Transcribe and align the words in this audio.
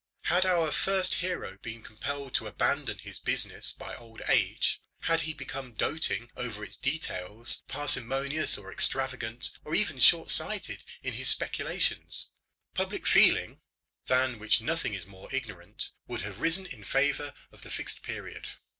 Had 0.23 0.47
our 0.47 0.71
first 0.71 1.13
hero 1.13 1.59
been 1.61 1.83
compelled 1.83 2.33
to 2.33 2.47
abandon 2.47 2.97
his 2.97 3.19
business 3.19 3.71
by 3.71 3.95
old 3.95 4.23
age 4.27 4.81
had 5.01 5.21
he 5.21 5.31
become 5.35 5.75
doting 5.75 6.31
over 6.35 6.63
its 6.63 6.75
details 6.75 7.61
parsimonious, 7.67 8.57
or 8.57 8.71
extravagant, 8.73 9.51
or 9.63 9.75
even 9.75 9.99
short 9.99 10.31
sighted 10.31 10.83
in 11.03 11.13
his 11.13 11.27
speculations 11.29 12.31
public 12.73 13.05
feeling, 13.05 13.61
than 14.07 14.39
which 14.39 14.59
nothing 14.59 14.95
is 14.95 15.05
more 15.05 15.29
ignorant, 15.31 15.91
would 16.07 16.21
have 16.21 16.41
risen 16.41 16.65
in 16.65 16.83
favour 16.83 17.35
of 17.51 17.61
the 17.61 17.69
Fixed 17.69 18.01
Period. 18.01 18.47